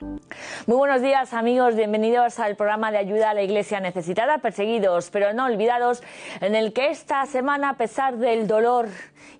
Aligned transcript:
Muy 0.00 0.76
buenos 0.78 1.02
días 1.02 1.34
amigos, 1.34 1.76
bienvenidos 1.76 2.38
al 2.38 2.56
programa 2.56 2.90
de 2.90 2.96
ayuda 2.96 3.30
a 3.30 3.34
la 3.34 3.42
Iglesia 3.42 3.80
necesitada, 3.80 4.38
perseguidos 4.38 5.10
pero 5.10 5.34
no 5.34 5.44
olvidados, 5.44 6.02
en 6.40 6.54
el 6.54 6.72
que 6.72 6.88
esta 6.88 7.26
semana, 7.26 7.70
a 7.70 7.74
pesar 7.74 8.16
del 8.16 8.46
dolor 8.46 8.88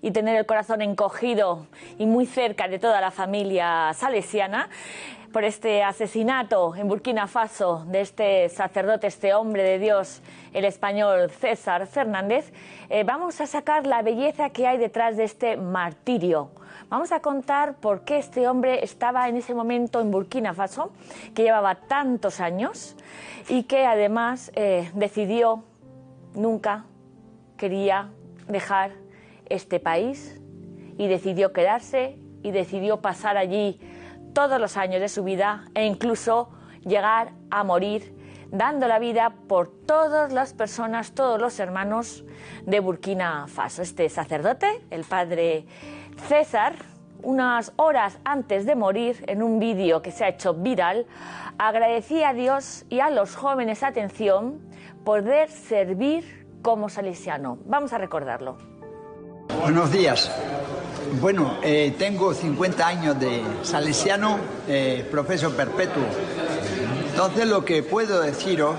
y 0.03 0.11
tener 0.11 0.35
el 0.35 0.45
corazón 0.45 0.83
encogido 0.83 1.65
y 1.97 2.05
muy 2.05 2.27
cerca 2.27 2.67
de 2.67 2.77
toda 2.77 3.01
la 3.01 3.09
familia 3.09 3.91
salesiana, 3.95 4.69
por 5.33 5.45
este 5.45 5.81
asesinato 5.81 6.75
en 6.75 6.87
Burkina 6.87 7.25
Faso 7.25 7.83
de 7.87 8.01
este 8.01 8.49
sacerdote, 8.49 9.07
este 9.07 9.33
hombre 9.33 9.63
de 9.63 9.79
Dios, 9.79 10.21
el 10.53 10.65
español 10.65 11.31
César 11.31 11.87
Fernández, 11.87 12.51
eh, 12.89 13.03
vamos 13.03 13.41
a 13.41 13.47
sacar 13.47 13.87
la 13.87 14.03
belleza 14.03 14.49
que 14.51 14.67
hay 14.67 14.77
detrás 14.77 15.17
de 15.17 15.23
este 15.23 15.57
martirio. 15.57 16.51
Vamos 16.89 17.11
a 17.11 17.19
contar 17.21 17.75
por 17.75 18.03
qué 18.03 18.17
este 18.17 18.47
hombre 18.47 18.83
estaba 18.83 19.29
en 19.29 19.37
ese 19.37 19.53
momento 19.53 20.01
en 20.01 20.11
Burkina 20.11 20.53
Faso, 20.53 20.91
que 21.33 21.43
llevaba 21.43 21.75
tantos 21.75 22.39
años 22.39 22.95
y 23.47 23.63
que 23.63 23.85
además 23.85 24.51
eh, 24.55 24.91
decidió 24.93 25.63
nunca 26.33 26.85
quería 27.57 28.09
dejar 28.47 28.91
este 29.47 29.79
país 29.79 30.39
y 30.97 31.07
decidió 31.07 31.53
quedarse 31.53 32.17
y 32.43 32.51
decidió 32.51 33.01
pasar 33.01 33.37
allí 33.37 33.79
todos 34.33 34.59
los 34.59 34.77
años 34.77 35.01
de 35.01 35.09
su 35.09 35.23
vida 35.23 35.65
e 35.75 35.85
incluso 35.85 36.49
llegar 36.83 37.33
a 37.49 37.63
morir 37.63 38.15
dando 38.51 38.87
la 38.87 38.99
vida 38.99 39.33
por 39.47 39.69
todas 39.85 40.33
las 40.33 40.53
personas, 40.53 41.13
todos 41.13 41.39
los 41.39 41.59
hermanos 41.59 42.25
de 42.65 42.79
Burkina 42.79 43.47
Faso. 43.47 43.81
Este 43.81 44.09
sacerdote, 44.09 44.67
el 44.89 45.03
padre 45.05 45.65
César, 46.27 46.75
unas 47.23 47.71
horas 47.75 48.17
antes 48.23 48.65
de 48.65 48.75
morir, 48.75 49.23
en 49.27 49.43
un 49.43 49.59
vídeo 49.59 50.01
que 50.01 50.11
se 50.11 50.23
ha 50.23 50.29
hecho 50.29 50.53
viral, 50.53 51.05
agradecía 51.57 52.29
a 52.29 52.33
Dios 52.33 52.85
y 52.89 52.99
a 52.99 53.09
los 53.09 53.35
jóvenes 53.35 53.83
atención 53.83 54.59
poder 55.03 55.49
servir 55.49 56.45
como 56.61 56.89
salesiano. 56.89 57.57
Vamos 57.65 57.93
a 57.93 57.97
recordarlo. 57.97 58.57
Buenos 59.61 59.91
días. 59.91 60.31
Bueno, 61.19 61.57
eh, 61.61 61.93
tengo 61.97 62.33
50 62.33 62.87
años 62.87 63.19
de 63.19 63.43
salesiano, 63.63 64.39
eh, 64.67 65.05
profesor 65.11 65.53
perpetuo. 65.55 66.03
Entonces 67.09 67.47
lo 67.47 67.65
que 67.65 67.83
puedo 67.83 68.21
deciros 68.21 68.75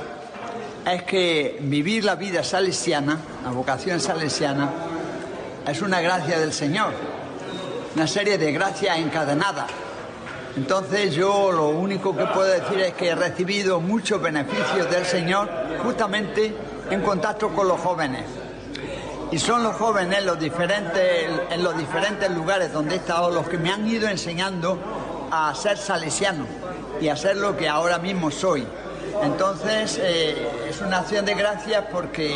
es 0.90 1.02
que 1.02 1.58
vivir 1.60 2.04
la 2.04 2.14
vida 2.14 2.42
salesiana, 2.42 3.18
la 3.44 3.50
vocación 3.50 4.00
salesiana, 4.00 4.70
es 5.66 5.82
una 5.82 6.00
gracia 6.00 6.40
del 6.40 6.52
Señor, 6.52 6.92
una 7.94 8.06
serie 8.06 8.38
de 8.38 8.52
gracias 8.52 8.98
encadenadas. 8.98 9.66
Entonces 10.56 11.14
yo 11.14 11.50
lo 11.52 11.68
único 11.68 12.16
que 12.16 12.24
puedo 12.26 12.48
decir 12.48 12.80
es 12.80 12.94
que 12.94 13.08
he 13.08 13.14
recibido 13.14 13.80
muchos 13.80 14.20
beneficios 14.20 14.90
del 14.90 15.04
Señor 15.04 15.48
justamente 15.82 16.54
en 16.90 17.00
contacto 17.02 17.50
con 17.50 17.68
los 17.68 17.80
jóvenes. 17.80 18.24
Y 19.30 19.38
son 19.38 19.62
los 19.62 19.76
jóvenes 19.76 20.18
en 20.18 20.26
los 20.26 20.38
diferentes, 20.38 21.30
en 21.50 21.64
los 21.64 21.76
diferentes 21.76 22.30
lugares 22.30 22.72
donde 22.72 22.96
he 22.96 22.98
estado 22.98 23.30
los 23.30 23.48
que 23.48 23.56
me 23.56 23.72
han 23.72 23.86
ido 23.88 24.08
enseñando 24.08 24.78
a 25.30 25.54
ser 25.54 25.78
salesiano 25.78 26.46
y 27.00 27.08
a 27.08 27.16
ser 27.16 27.36
lo 27.36 27.56
que 27.56 27.68
ahora 27.68 27.98
mismo 27.98 28.30
soy. 28.30 28.66
Entonces 29.22 30.00
eh, 30.02 30.48
es 30.68 30.80
una 30.80 30.98
acción 30.98 31.24
de 31.24 31.34
gracias 31.34 31.84
porque 31.90 32.34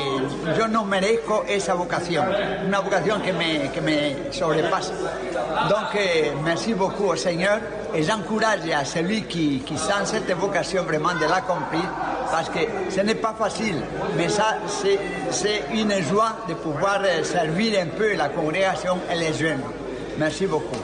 yo 0.56 0.68
no 0.68 0.84
merezco 0.84 1.44
esa 1.48 1.74
vocación, 1.74 2.26
una 2.66 2.80
vocación 2.80 3.22
que 3.22 3.32
me, 3.32 3.70
que 3.70 3.80
me 3.80 4.32
sobrepasa. 4.32 4.92
Donc, 5.68 5.98
merci 6.44 6.74
beaucoup 6.74 7.10
au 7.10 7.16
Seigneur 7.16 7.60
et 7.94 8.02
j'encourage 8.02 8.68
à 8.70 8.84
celui 8.84 9.22
qui, 9.22 9.60
qui 9.60 9.76
sent 9.78 10.04
cette 10.04 10.30
vocation 10.32 10.82
vraiment 10.84 11.14
de 11.14 11.24
l'accomplir 11.26 11.84
parce 12.30 12.50
que 12.50 12.60
ce 12.90 13.00
n'est 13.00 13.14
pas 13.14 13.34
facile, 13.38 13.76
mais 14.16 14.28
ça 14.28 14.58
c'est 14.68 15.62
une 15.72 15.92
joie 16.02 16.36
de 16.48 16.54
pouvoir 16.54 17.00
servir 17.22 17.80
un 17.80 17.86
peu 17.86 18.14
la 18.14 18.28
congrégation 18.28 18.98
et 19.10 19.14
les 19.16 19.32
jeunes. 19.32 19.62
Merci 20.18 20.46
beaucoup. 20.46 20.76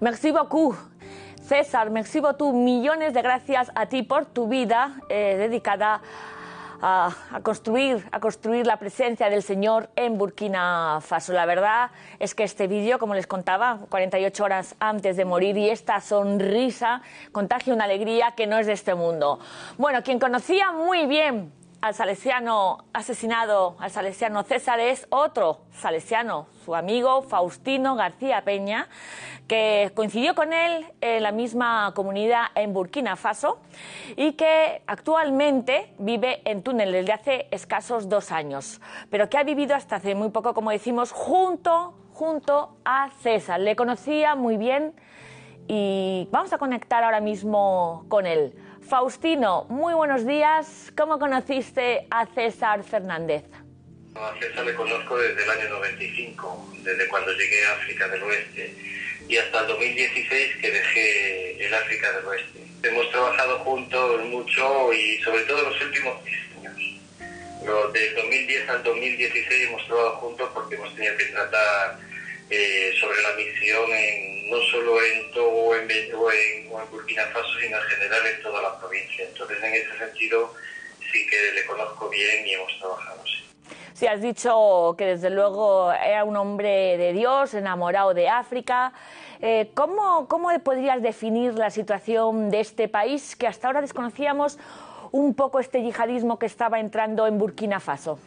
Merci 0.00 0.32
beaucoup. 0.32 0.74
César, 1.52 1.90
me 1.90 2.00
exhibo 2.00 2.34
tú 2.34 2.54
millones 2.54 3.12
de 3.12 3.20
gracias 3.20 3.70
a 3.74 3.84
ti 3.84 4.02
por 4.02 4.24
tu 4.24 4.48
vida 4.48 4.94
eh, 5.10 5.36
dedicada 5.36 6.00
a, 6.80 7.14
a, 7.30 7.40
construir, 7.42 8.08
a 8.10 8.20
construir 8.20 8.66
la 8.66 8.78
presencia 8.78 9.28
del 9.28 9.42
Señor 9.42 9.90
en 9.94 10.16
Burkina 10.16 11.00
Faso. 11.02 11.34
La 11.34 11.44
verdad 11.44 11.90
es 12.18 12.34
que 12.34 12.44
este 12.44 12.68
vídeo, 12.68 12.98
como 12.98 13.12
les 13.12 13.26
contaba, 13.26 13.80
48 13.90 14.42
horas 14.42 14.76
antes 14.80 15.18
de 15.18 15.26
morir 15.26 15.58
y 15.58 15.68
esta 15.68 16.00
sonrisa 16.00 17.02
contagia 17.32 17.74
una 17.74 17.84
alegría 17.84 18.30
que 18.34 18.46
no 18.46 18.56
es 18.56 18.66
de 18.66 18.72
este 18.72 18.94
mundo. 18.94 19.38
Bueno, 19.76 20.02
quien 20.02 20.18
conocía 20.18 20.72
muy 20.72 21.04
bien 21.04 21.52
al 21.82 21.94
salesiano 21.94 22.84
asesinado, 22.92 23.74
al 23.80 23.90
salesiano 23.90 24.44
César, 24.44 24.78
es 24.78 25.08
otro 25.10 25.62
salesiano, 25.72 26.46
su 26.64 26.76
amigo 26.76 27.22
Faustino 27.22 27.96
García 27.96 28.44
Peña, 28.44 28.88
que 29.48 29.90
coincidió 29.96 30.36
con 30.36 30.52
él 30.52 30.86
en 31.00 31.24
la 31.24 31.32
misma 31.32 31.92
comunidad 31.96 32.44
en 32.54 32.72
Burkina 32.72 33.16
Faso 33.16 33.58
y 34.16 34.34
que 34.34 34.82
actualmente 34.86 35.92
vive 35.98 36.40
en 36.48 36.62
Túnel 36.62 36.92
desde 36.92 37.12
hace 37.12 37.48
escasos 37.50 38.08
dos 38.08 38.30
años, 38.30 38.80
pero 39.10 39.28
que 39.28 39.36
ha 39.36 39.42
vivido 39.42 39.74
hasta 39.74 39.96
hace 39.96 40.14
muy 40.14 40.30
poco, 40.30 40.54
como 40.54 40.70
decimos, 40.70 41.10
junto, 41.10 41.94
junto 42.12 42.76
a 42.84 43.10
César. 43.22 43.58
Le 43.58 43.74
conocía 43.74 44.36
muy 44.36 44.56
bien 44.56 44.94
y 45.66 46.28
vamos 46.30 46.52
a 46.52 46.58
conectar 46.58 47.02
ahora 47.02 47.20
mismo 47.20 48.04
con 48.08 48.26
él. 48.26 48.54
Faustino, 48.92 49.64
muy 49.70 49.94
buenos 49.94 50.26
días. 50.26 50.92
¿Cómo 50.94 51.18
conociste 51.18 52.06
a 52.10 52.26
César 52.26 52.84
Fernández? 52.84 53.42
A 54.14 54.34
César 54.38 54.66
le 54.66 54.74
conozco 54.74 55.16
desde 55.16 55.44
el 55.44 55.50
año 55.50 55.68
95, 55.70 56.68
desde 56.82 57.08
cuando 57.08 57.32
llegué 57.32 57.64
a 57.64 57.72
África 57.72 58.06
del 58.08 58.22
Oeste 58.22 58.74
y 59.26 59.38
hasta 59.38 59.60
el 59.60 59.68
2016 59.68 60.56
que 60.56 60.70
dejé 60.70 61.66
el 61.66 61.72
África 61.72 62.12
del 62.12 62.26
Oeste. 62.26 62.58
Hemos 62.82 63.10
trabajado 63.10 63.60
juntos 63.60 64.26
mucho 64.26 64.92
y 64.92 65.16
sobre 65.22 65.40
todo 65.44 65.70
los 65.70 65.80
últimos 65.80 66.22
10 66.26 66.40
años. 66.58 67.00
Pero 67.64 67.88
del 67.92 68.14
2010 68.14 68.68
al 68.68 68.82
2016 68.82 69.68
hemos 69.68 69.86
trabajado 69.86 70.16
juntos 70.16 70.50
porque 70.52 70.74
hemos 70.74 70.94
tenido 70.94 71.16
que 71.16 71.24
tratar 71.24 71.98
eh, 72.50 72.92
sobre 73.00 73.22
la 73.22 73.32
misión 73.36 73.90
en, 73.90 74.41
no 74.52 74.60
solo 74.70 75.02
en 75.02 75.30
Togo 75.32 75.68
o 75.68 75.74
en, 75.74 75.88
o 76.14 76.30
en, 76.30 76.68
o 76.70 76.80
en 76.80 76.90
Burkina 76.90 77.24
Faso, 77.32 77.58
sino 77.58 77.78
en 77.78 77.82
general 77.84 78.20
en 78.26 78.42
toda 78.42 78.60
la 78.60 78.78
provincia. 78.78 79.24
Entonces, 79.26 79.62
en 79.62 79.74
ese 79.74 79.98
sentido, 79.98 80.54
sí 81.10 81.26
que 81.26 81.52
le 81.54 81.66
conozco 81.66 82.10
bien 82.10 82.46
y 82.46 82.52
hemos 82.52 82.78
trabajado, 82.78 83.22
sí. 83.24 83.44
Sí, 83.94 84.06
has 84.06 84.20
dicho 84.20 84.94
que 84.98 85.06
desde 85.06 85.30
luego 85.30 85.92
era 85.92 86.24
un 86.24 86.36
hombre 86.36 86.98
de 86.98 87.12
Dios, 87.12 87.54
enamorado 87.54 88.14
de 88.14 88.28
África. 88.28 88.92
Eh, 89.40 89.70
¿cómo, 89.74 90.28
¿Cómo 90.28 90.48
podrías 90.60 91.00
definir 91.02 91.54
la 91.54 91.70
situación 91.70 92.50
de 92.50 92.60
este 92.60 92.88
país 92.88 93.36
que 93.36 93.46
hasta 93.46 93.68
ahora 93.68 93.80
desconocíamos 93.80 94.58
un 95.12 95.34
poco 95.34 95.60
este 95.60 95.82
yihadismo 95.82 96.38
que 96.38 96.46
estaba 96.46 96.78
entrando 96.80 97.26
en 97.26 97.38
Burkina 97.38 97.80
Faso? 97.80 98.18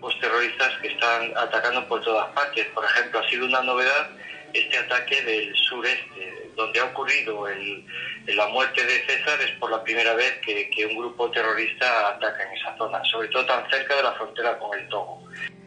Pues 0.00 0.18
terroristas 0.20 0.71
están 1.02 1.32
atacando 1.36 1.86
por 1.88 2.00
todas 2.02 2.28
partes. 2.32 2.66
Por 2.68 2.84
ejemplo, 2.84 3.20
ha 3.20 3.28
sido 3.28 3.46
una 3.46 3.62
novedad 3.62 4.10
este 4.52 4.78
ataque 4.78 5.22
del 5.22 5.54
sureste, 5.56 6.50
donde 6.54 6.78
ha 6.78 6.84
ocurrido 6.84 7.48
el, 7.48 7.86
la 8.26 8.48
muerte 8.48 8.84
de 8.84 9.04
César, 9.06 9.40
es 9.40 9.50
por 9.58 9.70
la 9.70 9.82
primera 9.82 10.14
vez 10.14 10.38
que, 10.44 10.68
que, 10.68 10.84
un 10.86 10.98
grupo 10.98 11.30
terrorista 11.30 12.10
ataca 12.10 12.42
en 12.44 12.52
esa 12.52 12.76
zona, 12.76 13.02
sobre 13.04 13.28
todo 13.28 13.46
tan 13.46 13.68
cerca 13.70 13.96
de 13.96 14.02
la 14.02 14.12
frontera 14.12 14.58
con 14.58 14.78
el 14.78 14.86
Togo. 14.88 15.22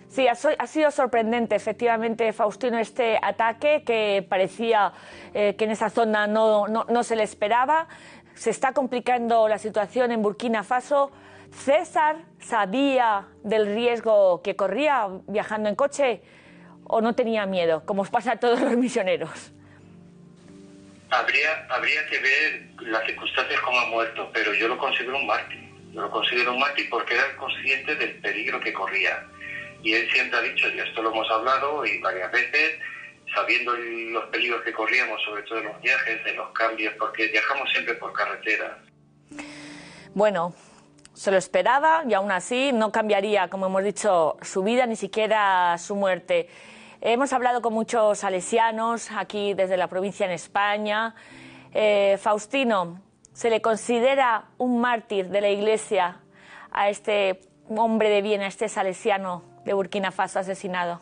Sí, 0.07 0.27
ha, 0.27 0.35
sido 0.67 0.91
sorprendente, 0.91 1.55
efectivamente, 1.55 2.31
Faustino, 2.31 2.77
este 2.77 3.19
ataque 3.21 3.83
que 3.83 4.25
parecía 4.29 4.93
eh, 5.33 5.55
que 5.57 5.65
en 5.65 5.71
esa 5.71 5.89
zona 5.89 6.27
no, 6.27 6.67
no, 6.67 6.85
no 6.87 7.03
se 7.03 7.15
le 7.15 7.23
esperaba. 7.23 7.87
Se 8.35 8.51
está 8.51 8.71
complicando 8.71 9.47
la 9.47 9.57
situación 9.57 10.11
en 10.11 10.21
Burkina 10.21 10.63
Faso. 10.63 11.11
César 11.63 12.17
sabía 12.39 13.27
del 13.43 13.73
riesgo 13.73 14.41
que 14.43 14.55
corría 14.55 15.07
viajando 15.27 15.69
en 15.69 15.75
coche 15.75 16.21
o 16.83 17.01
no 17.01 17.15
tenía 17.15 17.45
miedo, 17.45 17.83
como 17.85 18.03
os 18.03 18.09
pasa 18.09 18.33
a 18.33 18.39
todos 18.39 18.61
los 18.61 18.77
misioneros? 18.77 19.51
Habría, 21.09 21.65
habría 21.69 22.05
que 22.07 22.19
ver 22.19 22.69
las 22.81 23.05
circunstancias 23.05 23.59
como 23.61 23.79
ha 23.79 23.85
muerto, 23.87 24.29
pero 24.33 24.53
yo 24.53 24.67
lo 24.67 24.77
considero 24.77 25.17
un 25.17 25.27
mártir. 25.27 25.63
Yo 25.93 26.01
lo 26.01 26.11
considero 26.11 26.53
un 26.53 26.59
mártir 26.59 26.89
porque 26.89 27.13
era 27.15 27.35
consciente 27.37 27.95
del 27.95 28.15
peligro 28.19 28.59
que 28.59 28.73
corría. 28.73 29.25
Y 29.81 29.93
él 29.93 30.09
siempre 30.11 30.39
ha 30.39 30.41
dicho, 30.41 30.67
y 30.67 30.79
esto 30.79 31.01
lo 31.01 31.11
hemos 31.11 31.29
hablado 31.31 31.85
y 31.85 31.99
varias 31.99 32.31
veces, 32.31 32.79
sabiendo 33.33 33.75
los 33.75 34.25
peligros 34.25 34.61
que 34.63 34.73
corríamos, 34.73 35.21
sobre 35.23 35.43
todo 35.43 35.59
en 35.59 35.65
los 35.65 35.81
viajes, 35.81 36.21
en 36.25 36.35
los 36.35 36.51
cambios, 36.51 36.93
porque 36.99 37.27
viajamos 37.27 37.69
siempre 37.71 37.93
por 37.95 38.11
carretera. 38.13 38.79
Bueno, 40.13 40.55
se 41.15 41.31
lo 41.31 41.37
esperaba 41.37 42.03
y 42.07 42.13
aún 42.13 42.31
así 42.31 42.71
no 42.73 42.91
cambiaría, 42.91 43.47
como 43.47 43.67
hemos 43.67 43.83
dicho, 43.83 44.37
su 44.41 44.63
vida 44.63 44.85
ni 44.85 44.97
siquiera 44.97 45.77
su 45.77 45.95
muerte. 45.95 46.49
Hemos 46.99 47.31
hablado 47.31 47.61
con 47.61 47.73
muchos 47.73 48.19
salesianos 48.19 49.09
aquí 49.11 49.53
desde 49.53 49.77
la 49.77 49.87
provincia 49.87 50.25
en 50.25 50.33
España. 50.33 51.15
Eh, 51.73 52.17
Faustino, 52.21 53.01
¿se 53.31 53.49
le 53.49 53.61
considera 53.61 54.49
un 54.57 54.81
mártir 54.81 55.29
de 55.29 55.39
la 55.39 55.49
Iglesia 55.49 56.19
a 56.71 56.89
este 56.89 57.39
hombre 57.69 58.09
de 58.09 58.21
bien, 58.21 58.41
a 58.41 58.47
este 58.47 58.67
salesiano 58.67 59.43
de 59.63 59.73
Burkina 59.73 60.11
Faso 60.11 60.39
asesinado? 60.39 61.01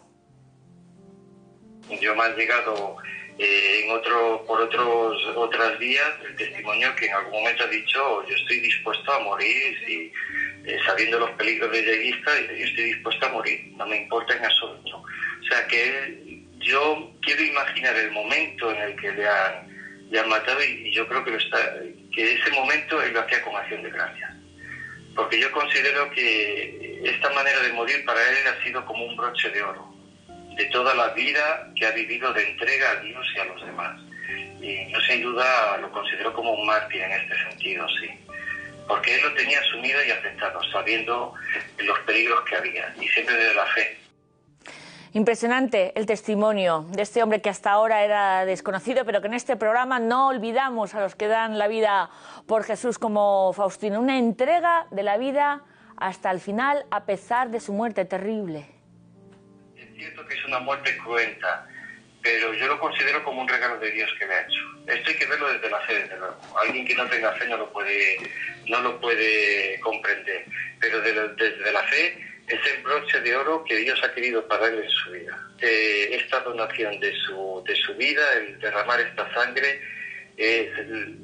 Yo 2.01 2.15
me 2.15 2.23
han 2.23 2.35
llegado 2.35 2.97
eh, 3.37 3.81
en 3.83 3.91
otro, 3.91 4.43
por 4.45 4.61
otros, 4.61 5.25
otras 5.35 5.79
vías 5.79 6.11
el 6.27 6.35
testimonio 6.35 6.95
que 6.95 7.07
en 7.07 7.13
algún 7.13 7.33
momento 7.33 7.63
ha 7.63 7.67
dicho 7.67 8.27
yo 8.27 8.35
estoy 8.35 8.59
dispuesto 8.59 9.11
a 9.11 9.19
morir 9.19 9.77
y 9.87 10.11
eh, 10.69 10.79
sabiendo 10.85 11.17
los 11.19 11.31
peligros 11.31 11.71
de 11.71 11.81
lleguista 11.81 12.31
yo 12.41 12.65
estoy 12.65 12.83
dispuesto 12.83 13.25
a 13.25 13.29
morir, 13.29 13.71
no 13.75 13.87
me 13.87 13.97
importa 13.97 14.35
en 14.35 14.45
absoluto. 14.45 14.97
O 14.97 15.45
sea 15.49 15.65
que 15.67 16.43
yo 16.59 17.11
quiero 17.21 17.43
imaginar 17.43 17.95
el 17.95 18.11
momento 18.11 18.71
en 18.71 18.81
el 18.81 18.95
que 18.97 19.11
le 19.11 19.27
han, 19.27 20.07
le 20.11 20.19
han 20.19 20.29
matado 20.29 20.63
y, 20.63 20.93
yo 20.93 21.07
creo 21.07 21.25
que, 21.25 21.37
que 22.13 22.33
ese 22.35 22.51
momento 22.51 23.01
él 23.01 23.13
lo 23.13 23.21
hacía 23.21 23.41
con 23.41 23.55
acción 23.55 23.81
de 23.81 23.89
gracias. 23.89 24.31
Porque 25.15 25.39
yo 25.39 25.51
considero 25.51 26.09
que 26.11 27.01
esta 27.03 27.29
manera 27.31 27.59
de 27.61 27.73
morir 27.73 28.05
para 28.05 28.21
él 28.29 28.47
ha 28.47 28.63
sido 28.63 28.85
como 28.85 29.05
un 29.05 29.15
broche 29.15 29.49
de 29.49 29.61
oro 29.61 29.92
de 30.55 30.65
toda 30.65 30.93
la 30.93 31.09
vida 31.09 31.69
que 31.75 31.85
ha 31.85 31.91
vivido 31.91 32.33
de 32.33 32.49
entrega 32.51 32.91
a 32.91 32.95
Dios 32.97 33.25
y 33.35 33.39
a 33.39 33.45
los 33.45 33.65
demás. 33.65 33.99
Y 34.61 34.91
yo 34.91 34.99
sin 35.01 35.21
duda 35.21 35.77
lo 35.77 35.91
considero 35.91 36.33
como 36.33 36.53
un 36.53 36.65
mártir 36.65 37.01
en 37.01 37.11
este 37.11 37.35
sentido, 37.49 37.87
sí. 37.99 38.09
Porque 38.87 39.15
él 39.15 39.21
lo 39.23 39.33
tenía 39.33 39.59
asumido 39.59 40.03
y 40.05 40.11
aceptado, 40.11 40.61
sabiendo 40.71 41.33
los 41.79 41.99
peligros 42.01 42.41
que 42.41 42.55
había, 42.55 42.93
y 42.99 43.07
siempre 43.07 43.35
desde 43.35 43.55
la 43.55 43.65
fe. 43.67 43.97
Impresionante 45.13 45.93
el 45.95 46.05
testimonio 46.05 46.85
de 46.89 47.03
este 47.03 47.21
hombre 47.21 47.39
que 47.39 47.49
hasta 47.49 47.71
ahora 47.71 48.03
era 48.03 48.45
desconocido, 48.45 49.05
pero 49.05 49.21
que 49.21 49.27
en 49.27 49.35
este 49.35 49.55
programa 49.55 49.99
no 49.99 50.27
olvidamos 50.27 50.95
a 50.95 51.01
los 51.01 51.15
que 51.15 51.27
dan 51.27 51.59
la 51.59 51.67
vida 51.67 52.09
por 52.47 52.63
Jesús 52.63 52.97
como 52.97 53.53
Faustino. 53.53 53.99
Una 53.99 54.17
entrega 54.17 54.87
de 54.89 55.03
la 55.03 55.17
vida 55.17 55.61
hasta 55.97 56.31
el 56.31 56.39
final 56.39 56.85
a 56.89 57.05
pesar 57.05 57.51
de 57.51 57.59
su 57.59 57.73
muerte 57.73 58.05
terrible 58.05 58.82
cierto 60.03 60.25
que 60.27 60.35
es 60.35 60.45
una 60.45 60.59
muerte 60.59 60.97
cruenta, 60.97 61.67
pero 62.21 62.53
yo 62.53 62.67
lo 62.67 62.79
considero 62.79 63.23
como 63.23 63.41
un 63.41 63.47
regalo 63.47 63.79
de 63.79 63.91
Dios 63.91 64.09
que 64.19 64.25
me 64.25 64.33
ha 64.33 64.41
hecho. 64.41 64.61
Esto 64.87 65.09
hay 65.09 65.15
que 65.15 65.25
verlo 65.25 65.51
desde 65.51 65.69
la 65.69 65.79
fe, 65.81 65.93
desde 65.93 66.17
luego. 66.17 66.37
Alguien 66.59 66.85
que 66.85 66.95
no 66.95 67.07
tenga 67.07 67.33
fe 67.33 67.47
no 67.47 67.57
lo 67.57 67.71
puede, 67.71 68.17
no 68.67 68.81
lo 68.81 68.99
puede 68.99 69.79
comprender, 69.79 70.45
pero 70.79 71.01
desde 71.01 71.71
la 71.71 71.83
fe 71.83 72.17
es 72.47 72.59
el 72.75 72.83
broche 72.83 73.21
de 73.21 73.35
oro 73.35 73.63
que 73.63 73.77
Dios 73.77 73.99
ha 74.03 74.13
querido 74.13 74.45
para 74.47 74.67
él 74.67 74.83
en 74.83 74.89
su 74.89 75.11
vida. 75.11 75.37
Eh, 75.61 76.09
esta 76.11 76.41
donación 76.41 76.99
de 76.99 77.13
su, 77.25 77.63
de 77.65 77.75
su 77.75 77.95
vida, 77.95 78.21
el 78.35 78.59
derramar 78.59 78.99
esta 78.99 79.33
sangre, 79.33 79.81
es 80.35 80.77
el, 80.79 81.17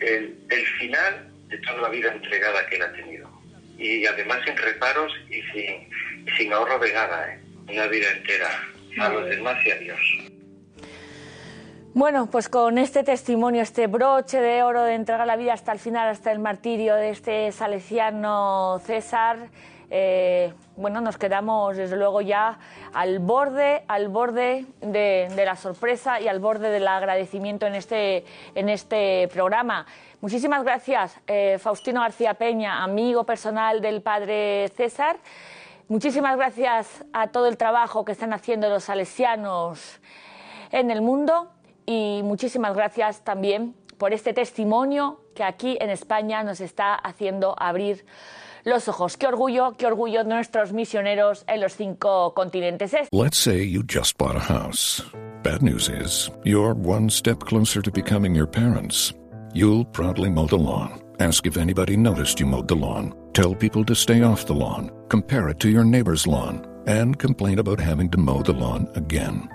el 0.00 0.66
final 0.78 1.30
de 1.48 1.58
toda 1.58 1.82
la 1.82 1.88
vida 1.90 2.12
entregada 2.12 2.66
que 2.66 2.76
él 2.76 2.82
ha 2.82 2.92
tenido. 2.92 3.30
Y 3.78 4.06
además 4.06 4.40
sin 4.44 4.56
reparos 4.56 5.12
y 5.28 5.42
sin, 5.42 5.88
sin 6.36 6.52
ahorro 6.52 6.78
de 6.78 6.92
nada. 6.92 7.34
¿eh? 7.34 7.41
Una 7.68 7.86
vida 7.86 8.06
entera 8.16 8.48
a 9.00 9.08
los 9.08 9.28
demás 9.28 9.56
y 9.64 9.70
a 9.70 9.76
Dios. 9.76 10.00
Bueno, 11.94 12.30
pues 12.30 12.48
con 12.48 12.78
este 12.78 13.04
testimonio, 13.04 13.62
este 13.62 13.86
broche 13.86 14.40
de 14.40 14.62
oro 14.62 14.82
de 14.82 14.94
entregar 14.94 15.26
la 15.26 15.36
vida 15.36 15.52
hasta 15.52 15.72
el 15.72 15.78
final, 15.78 16.08
hasta 16.08 16.32
el 16.32 16.38
martirio 16.38 16.94
de 16.94 17.10
este 17.10 17.52
salesiano 17.52 18.80
César, 18.86 19.50
eh, 19.94 20.54
bueno, 20.74 21.02
nos 21.02 21.18
quedamos 21.18 21.76
desde 21.76 21.98
luego 21.98 22.22
ya 22.22 22.58
al 22.94 23.18
borde, 23.18 23.84
al 23.88 24.08
borde 24.08 24.64
de, 24.80 25.28
la 25.36 25.54
sorpresa 25.54 26.18
y 26.18 26.28
al 26.28 26.40
borde 26.40 26.70
del 26.70 26.88
agradecimiento 26.88 27.66
en 27.66 27.74
este, 27.74 28.24
en 28.54 28.70
este 28.70 29.28
programa. 29.28 29.84
Muchísimas 30.22 30.64
gracias, 30.64 31.20
eh, 31.26 31.58
Faustino 31.60 32.00
García 32.00 32.32
Peña, 32.32 32.82
amigo 32.82 33.24
personal 33.24 33.82
del 33.82 34.00
padre 34.00 34.70
César. 34.74 35.18
Muchísimas 35.88 36.36
gracias 36.36 37.04
a 37.12 37.28
todo 37.28 37.48
el 37.48 37.56
trabajo 37.56 38.04
que 38.04 38.12
están 38.12 38.32
haciendo 38.32 38.68
los 38.68 38.84
salesianos 38.84 40.00
en 40.70 40.90
el 40.90 41.02
mundo 41.02 41.50
y 41.86 42.20
muchísimas 42.24 42.74
gracias 42.74 43.22
también 43.22 43.74
por 43.98 44.12
este 44.12 44.32
testimonio 44.32 45.20
que 45.34 45.44
aquí 45.44 45.76
en 45.80 45.90
España 45.90 46.42
nos 46.42 46.60
está 46.60 46.94
haciendo 46.94 47.54
abrir 47.58 48.04
los 48.64 48.88
ojos. 48.88 49.16
Qué 49.16 49.26
orgullo, 49.26 49.74
qué 49.76 49.86
orgullo 49.86 50.24
nuestros 50.24 50.72
misioneros 50.72 51.44
en 51.46 51.60
los 51.60 51.74
cinco 51.74 52.32
continentes. 52.34 52.92
Let's 53.10 53.38
say 53.38 53.68
you 53.68 53.82
just 53.82 54.16
bought 54.18 54.36
a 54.36 54.40
house. 54.40 55.02
Bad 55.42 55.62
news 55.62 55.88
is, 55.88 56.30
you're 56.44 56.74
one 56.74 57.10
step 57.10 57.40
closer 57.40 57.82
to 57.82 57.90
becoming 57.90 58.34
your 58.34 58.46
parents. 58.46 59.12
You'll 59.52 59.84
proudly 59.84 60.30
mow 60.30 60.46
the 60.46 60.56
lawn. 60.56 61.01
Ask 61.22 61.46
if 61.46 61.56
anybody 61.56 61.96
noticed 61.96 62.40
you 62.40 62.46
mowed 62.46 62.66
the 62.66 62.74
lawn. 62.74 63.14
Tell 63.32 63.54
people 63.54 63.84
to 63.84 63.94
stay 63.94 64.22
off 64.22 64.44
the 64.44 64.54
lawn. 64.54 64.90
Compare 65.08 65.50
it 65.50 65.60
to 65.60 65.70
your 65.70 65.84
neighbor's 65.84 66.26
lawn. 66.26 66.66
And 66.84 67.16
complain 67.16 67.60
about 67.60 67.78
having 67.78 68.10
to 68.10 68.18
mow 68.18 68.42
the 68.42 68.52
lawn 68.52 68.88
again. 68.96 69.48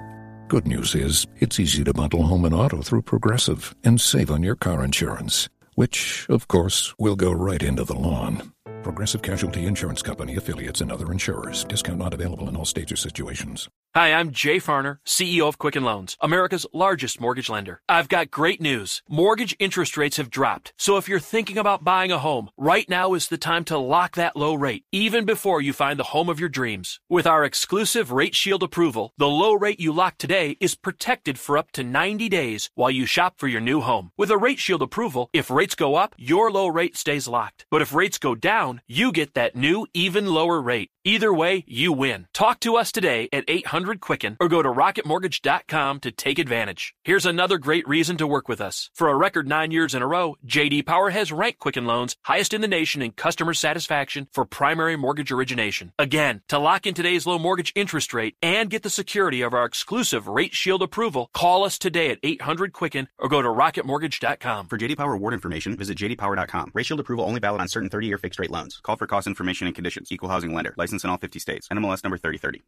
Good 0.47 0.65
news 0.65 0.95
is, 0.95 1.27
it's 1.41 1.59
easy 1.59 1.83
to 1.83 1.91
bundle 1.91 2.23
home 2.23 2.45
and 2.45 2.55
auto 2.55 2.81
through 2.81 3.01
Progressive 3.01 3.75
and 3.83 3.99
save 3.99 4.31
on 4.31 4.43
your 4.43 4.55
car 4.55 4.81
insurance, 4.81 5.49
which, 5.75 6.25
of 6.29 6.47
course, 6.47 6.95
will 6.97 7.17
go 7.17 7.33
right 7.33 7.61
into 7.61 7.83
the 7.83 7.99
lawn. 7.99 8.53
Progressive 8.88 9.22
Casualty 9.22 9.66
Insurance 9.66 10.01
Company 10.01 10.38
affiliates 10.38 10.80
and 10.80 10.94
other 10.94 11.12
insurers. 11.12 11.66
Discount 11.66 12.00
not 12.00 12.13
available 12.13 12.48
in 12.48 12.56
all 12.56 12.63
states 12.63 12.89
or 12.89 12.95
situations. 12.95 13.68
Hi, 13.95 14.13
I'm 14.13 14.31
Jay 14.31 14.57
Farner, 14.57 15.00
CEO 15.06 15.48
of 15.48 15.57
Quicken 15.57 15.84
Loans, 15.84 16.16
America's 16.22 16.68
largest 16.72 17.19
mortgage 17.19 17.50
lender. 17.50 17.81
I've 17.89 18.10
got 18.10 18.30
great 18.30 18.62
news. 18.62 19.01
Mortgage 19.10 19.56
interest 19.60 19.98
rates 19.98 20.18
have 20.18 20.30
dropped. 20.30 20.72
So 20.77 20.98
if 20.98 21.10
you're 21.10 21.20
thinking 21.20 21.58
about 21.58 21.84
buying 21.84 22.12
a 22.12 22.20
home, 22.20 22.50
right 22.58 22.88
now 22.88 23.13
is 23.15 23.27
the 23.27 23.39
time 23.39 23.63
to 23.65 23.77
lock 23.77 24.15
that 24.15 24.36
low 24.36 24.53
rate, 24.53 24.86
even 24.91 25.25
before 25.25 25.62
you 25.62 25.74
find 25.74 26.00
the 26.00 26.12
home 26.13 26.29
of 26.29 26.39
your 26.39 26.48
dreams. 26.48 27.00
With 27.10 27.25
our 27.25 27.44
exclusive 27.44 28.12
Rate 28.12 28.36
Shield 28.36 28.62
approval, 28.62 29.13
the 29.17 29.27
low 29.27 29.53
rate 29.53 29.79
you 29.79 29.91
lock 29.91 30.17
today 30.20 30.58
is 30.60 30.75
protected 30.75 31.39
for 31.39 31.58
up 31.58 31.72
to 31.72 31.84
90 31.84 32.29
days 32.29 32.70
while 32.75 32.91
you 32.91 33.06
shop 33.08 33.36
for 33.38 33.48
your 33.48 33.62
new 33.62 33.82
home. 33.82 34.12
With 34.15 34.29
a 34.29 34.38
Rate 34.38 34.60
Shield 34.60 34.84
approval, 34.84 35.29
if 35.34 35.50
rates 35.50 35.75
go 35.75 35.96
up, 35.96 36.13
your 36.17 36.51
low 36.51 36.67
rate 36.67 36.96
stays 36.96 37.27
locked. 37.27 37.65
But 37.72 37.82
if 37.82 37.96
rates 37.96 38.20
go 38.20 38.36
down, 38.36 38.76
you 38.88 39.12
get 39.12 39.34
that 39.34 39.55
new, 39.55 39.88
even 39.93 40.27
lower 40.27 40.62
rate. 40.62 40.91
Either 41.07 41.34
way, 41.34 41.63
you 41.67 41.93
win. 41.93 42.27
Talk 42.34 42.60
to 42.60 42.75
us 42.75 42.91
today 42.91 43.29
at 43.31 43.46
800 43.48 44.01
Quicken 44.01 44.36
or 44.41 44.50
go 44.50 44.62
to 44.62 44.67
rocketmortgage.com 44.67 46.01
to 46.01 46.12
take 46.12 46.38
advantage. 46.38 46.93
Here's 47.05 47.25
another 47.25 47.57
great 47.57 47.88
reason 47.88 48.17
to 48.17 48.27
work 48.27 48.50
with 48.50 48.60
us. 48.60 48.89
For 48.93 49.07
a 49.07 49.15
record 49.15 49.48
nine 49.48 49.72
years 49.72 49.96
in 49.96 50.01
a 50.01 50.07
row, 50.07 50.36
JD 50.46 50.86
Power 50.86 51.12
has 51.12 51.31
ranked 51.31 51.60
Quicken 51.60 51.86
Loans 51.86 52.17
highest 52.24 52.53
in 52.53 52.60
the 52.60 52.67
nation 52.67 53.01
in 53.01 53.12
customer 53.12 53.53
satisfaction 53.53 54.27
for 54.34 54.43
primary 54.43 54.98
mortgage 54.98 55.31
origination. 55.31 55.93
Again, 55.98 56.41
to 56.50 56.60
lock 56.60 56.86
in 56.86 56.93
today's 56.93 57.25
low 57.25 57.39
mortgage 57.39 57.72
interest 57.74 58.13
rate 58.13 58.36
and 58.41 58.69
get 58.69 58.84
the 58.84 58.89
security 58.89 59.41
of 59.41 59.53
our 59.53 59.63
exclusive 59.63 60.27
Rate 60.27 60.53
Shield 60.53 60.81
approval, 60.81 61.29
call 61.34 61.63
us 61.63 61.79
today 61.79 62.10
at 62.10 62.19
800 62.22 62.74
Quicken 62.74 63.07
or 63.17 63.29
go 63.29 63.41
to 63.41 63.48
rocketmortgage.com. 63.48 64.67
For 64.67 64.77
JD 64.77 64.98
Power 64.98 65.13
award 65.13 65.34
information, 65.34 65.77
visit 65.77 65.98
jdpower.com. 65.98 66.72
Rate 66.74 66.86
Shield 66.86 67.00
approval 67.00 67.24
only 67.24 67.39
valid 67.39 67.62
on 67.62 67.69
certain 67.69 67.89
30-year 67.89 68.17
fixed 68.17 68.39
rate 68.39 68.51
Call 68.75 68.97
for 68.97 69.07
cost 69.07 69.27
information 69.27 69.67
and 69.67 69.75
conditions. 69.75 70.12
Equal 70.12 70.29
housing 70.29 70.53
lender. 70.53 70.74
License 70.77 71.03
in 71.03 71.09
all 71.09 71.17
50 71.17 71.39
states. 71.39 71.67
NMLS 71.69 72.03
number 72.03 72.17
3030. 72.17 72.63